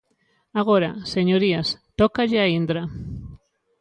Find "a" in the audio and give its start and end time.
2.41-2.47